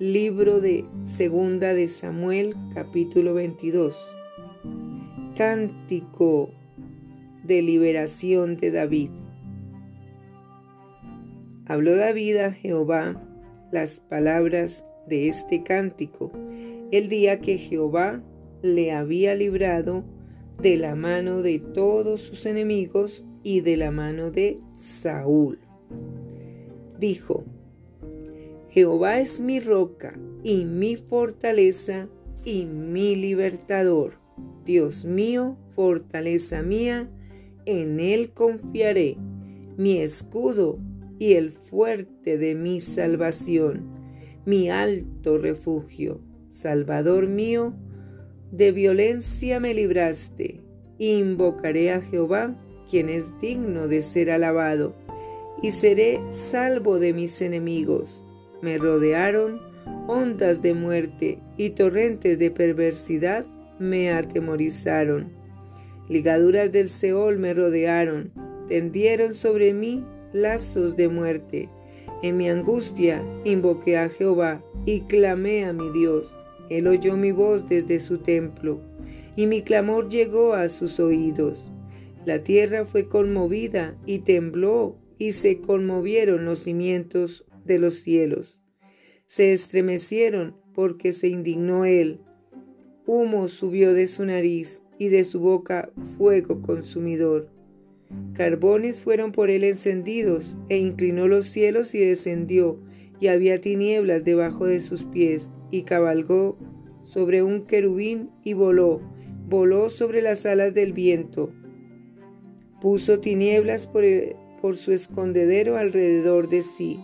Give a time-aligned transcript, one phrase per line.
[0.00, 4.10] Libro de Segunda de Samuel, capítulo 22.
[5.36, 6.48] Cántico
[7.44, 9.10] de liberación de David.
[11.66, 13.22] Habló David a Jehová
[13.72, 16.32] las palabras de este cántico
[16.90, 18.22] el día que Jehová
[18.62, 20.02] le había librado
[20.62, 25.58] de la mano de todos sus enemigos y de la mano de Saúl.
[26.98, 27.44] Dijo,
[28.70, 32.08] Jehová es mi roca y mi fortaleza
[32.44, 34.14] y mi libertador.
[34.64, 37.10] Dios mío, fortaleza mía,
[37.66, 39.16] en él confiaré,
[39.76, 40.78] mi escudo
[41.18, 43.90] y el fuerte de mi salvación,
[44.46, 46.20] mi alto refugio,
[46.52, 47.74] Salvador mío,
[48.52, 50.60] de violencia me libraste.
[50.98, 52.56] Invocaré a Jehová,
[52.88, 54.94] quien es digno de ser alabado,
[55.60, 58.24] y seré salvo de mis enemigos
[58.62, 59.60] me rodearon
[60.06, 63.46] ondas de muerte y torrentes de perversidad
[63.78, 65.32] me atemorizaron.
[66.08, 68.32] Ligaduras del Seol me rodearon,
[68.68, 71.68] tendieron sobre mí lazos de muerte.
[72.22, 76.34] En mi angustia invoqué a Jehová y clamé a mi Dios.
[76.68, 78.80] Él oyó mi voz desde su templo,
[79.36, 81.72] y mi clamor llegó a sus oídos.
[82.26, 88.60] La tierra fue conmovida y tembló, y se conmovieron los cimientos de los cielos.
[89.26, 92.20] Se estremecieron porque se indignó él.
[93.06, 97.48] Humo subió de su nariz y de su boca fuego consumidor.
[98.34, 102.80] Carbones fueron por él encendidos, e inclinó los cielos y descendió,
[103.20, 106.58] y había tinieblas debajo de sus pies, y cabalgó
[107.02, 109.00] sobre un querubín y voló,
[109.48, 111.52] voló sobre las alas del viento.
[112.80, 114.04] Puso tinieblas por,
[114.60, 117.00] por su escondedero alrededor de sí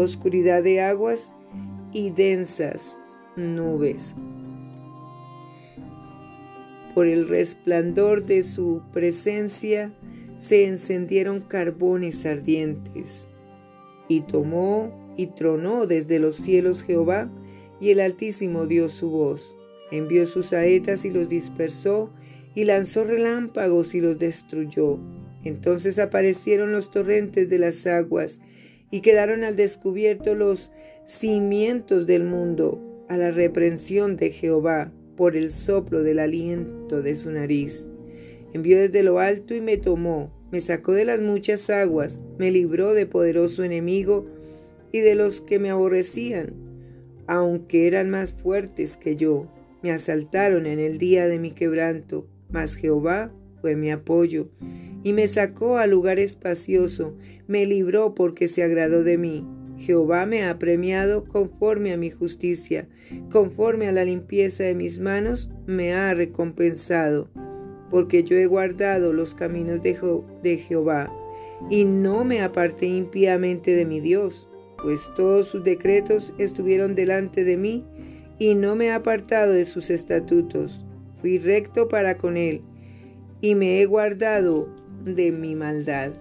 [0.00, 1.34] oscuridad de aguas
[1.92, 2.98] y densas
[3.36, 4.14] nubes.
[6.94, 9.92] Por el resplandor de su presencia
[10.36, 13.28] se encendieron carbones ardientes.
[14.08, 17.30] Y tomó y tronó desde los cielos Jehová,
[17.80, 19.54] y el Altísimo dio su voz.
[19.90, 22.10] Envió sus saetas y los dispersó,
[22.54, 24.98] y lanzó relámpagos y los destruyó.
[25.44, 28.40] Entonces aparecieron los torrentes de las aguas,
[28.90, 30.72] y quedaron al descubierto los
[31.04, 37.30] cimientos del mundo a la reprensión de Jehová por el soplo del aliento de su
[37.30, 37.88] nariz.
[38.52, 42.94] Envió desde lo alto y me tomó, me sacó de las muchas aguas, me libró
[42.94, 44.26] de poderoso enemigo
[44.92, 46.54] y de los que me aborrecían,
[47.26, 49.46] aunque eran más fuertes que yo.
[49.82, 54.48] Me asaltaron en el día de mi quebranto, mas Jehová fue mi apoyo
[55.02, 57.14] y me sacó a lugar espacioso,
[57.46, 59.46] me libró porque se agradó de mí.
[59.78, 62.88] Jehová me ha premiado conforme a mi justicia,
[63.30, 67.28] conforme a la limpieza de mis manos, me ha recompensado,
[67.90, 69.96] porque yo he guardado los caminos de,
[70.42, 71.12] de Jehová,
[71.70, 74.48] y no me aparté impíamente de mi Dios,
[74.82, 77.84] pues todos sus decretos estuvieron delante de mí,
[78.40, 80.84] y no me he apartado de sus estatutos.
[81.20, 82.62] Fui recto para con él,
[83.40, 84.68] y me he guardado
[85.04, 86.12] de mi maldad.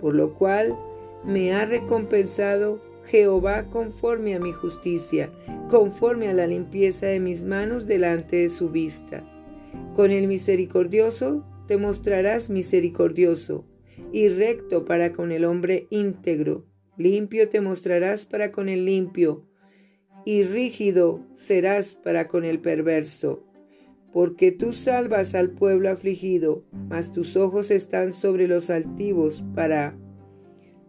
[0.00, 0.76] Por lo cual
[1.24, 5.30] me ha recompensado Jehová conforme a mi justicia,
[5.70, 9.24] conforme a la limpieza de mis manos delante de su vista.
[9.94, 13.64] Con el misericordioso te mostrarás misericordioso,
[14.12, 16.66] y recto para con el hombre íntegro.
[16.96, 19.46] Limpio te mostrarás para con el limpio,
[20.24, 23.44] y rígido serás para con el perverso
[24.12, 29.96] porque tú salvas al pueblo afligido, mas tus ojos están sobre los altivos para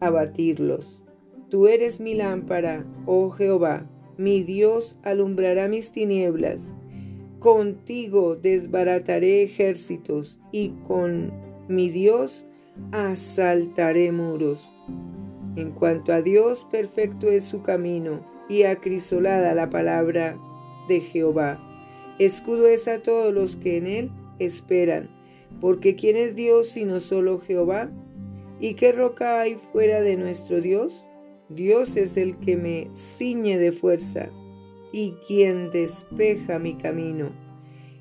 [0.00, 1.02] abatirlos.
[1.48, 3.88] Tú eres mi lámpara, oh Jehová,
[4.18, 6.76] mi Dios alumbrará mis tinieblas.
[7.38, 11.32] Contigo desbarataré ejércitos y con
[11.68, 12.46] mi Dios
[12.92, 14.72] asaltaré muros.
[15.54, 20.38] En cuanto a Dios, perfecto es su camino y acrisolada la palabra
[20.88, 21.75] de Jehová.
[22.18, 25.10] Escudo es a todos los que en él esperan,
[25.60, 27.90] porque ¿quién es Dios sino solo Jehová?
[28.58, 31.06] ¿Y qué roca hay fuera de nuestro Dios?
[31.48, 34.30] Dios es el que me ciñe de fuerza
[34.92, 37.30] y quien despeja mi camino,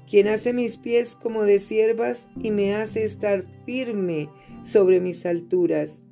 [0.09, 4.29] quien hace mis pies como de siervas y me hace estar firme
[4.63, 6.05] sobre mis alturas,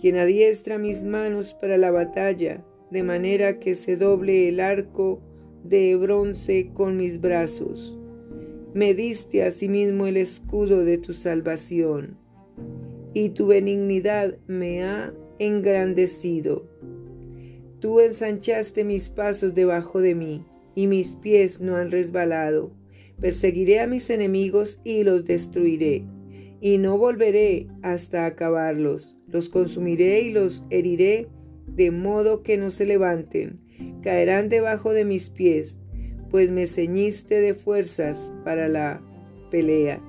[0.00, 5.20] quien adiestra mis manos para la batalla, de manera que se doble el arco
[5.68, 7.98] de bronce con mis brazos.
[8.74, 12.18] Me diste asimismo el escudo de tu salvación,
[13.14, 16.66] y tu benignidad me ha engrandecido.
[17.80, 22.70] Tú ensanchaste mis pasos debajo de mí, y mis pies no han resbalado.
[23.20, 26.04] Perseguiré a mis enemigos y los destruiré,
[26.60, 29.16] y no volveré hasta acabarlos.
[29.26, 31.28] Los consumiré y los heriré,
[31.66, 33.60] de modo que no se levanten.
[34.02, 35.78] Caerán debajo de mis pies,
[36.30, 39.00] pues me ceñiste de fuerzas para la
[39.50, 40.00] pelea.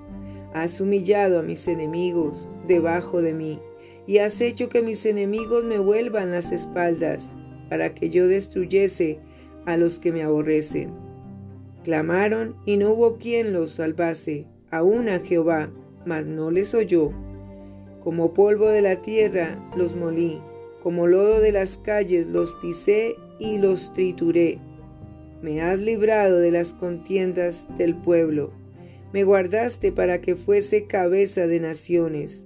[0.54, 3.60] Has humillado a mis enemigos debajo de mí,
[4.06, 7.36] y has hecho que mis enemigos me vuelvan las espaldas,
[7.70, 9.20] para que yo destruyese
[9.66, 10.92] a los que me aborrecen.
[11.84, 15.70] Clamaron y no hubo quien los salvase, aún a Jehová,
[16.06, 17.12] mas no les oyó.
[18.04, 20.42] Como polvo de la tierra los molí,
[20.82, 24.60] como lodo de las calles los pisé y los trituré.
[25.42, 28.54] Me has librado de las contiendas del pueblo
[29.14, 32.46] me guardaste para que fuese cabeza de naciones.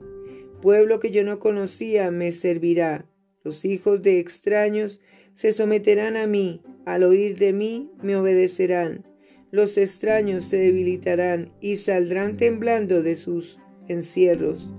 [0.62, 3.06] Pueblo que yo no conocía me servirá.
[3.44, 5.02] Los hijos de extraños
[5.34, 9.06] se someterán a mí, al oír de mí me obedecerán.
[9.50, 14.72] Los extraños se debilitarán y saldrán temblando de sus encierros.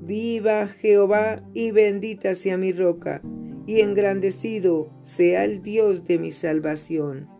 [0.00, 3.20] Viva Jehová y bendita sea mi roca,
[3.66, 7.36] y engrandecido sea el Dios de mi salvación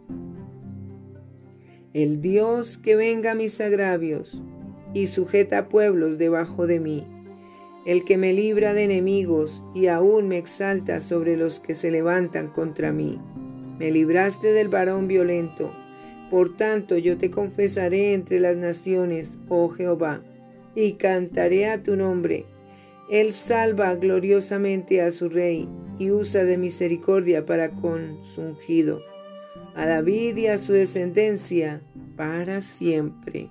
[1.97, 4.43] el Dios que venga mis agravios
[4.93, 7.07] y sujeta pueblos debajo de mí,
[7.87, 12.49] el que me libra de enemigos y aún me exalta sobre los que se levantan
[12.49, 13.19] contra mí.
[13.79, 15.73] Me libraste del varón violento,
[16.31, 20.23] por tanto yo te confesaré entre las naciones, oh Jehová,
[20.75, 22.45] y cantaré a tu nombre.
[23.09, 25.69] Él salva gloriosamente a su rey
[25.99, 29.01] y usa de misericordia para con su ungido
[29.77, 31.83] a David y a su descendencia
[32.17, 33.51] para siempre.